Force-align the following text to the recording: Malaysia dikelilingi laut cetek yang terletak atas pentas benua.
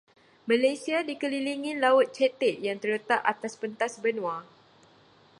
Malaysia 0.49 0.97
dikelilingi 1.09 1.71
laut 1.83 2.07
cetek 2.17 2.55
yang 2.65 2.77
terletak 2.81 3.21
atas 3.31 3.53
pentas 3.61 3.93
benua. 4.03 4.37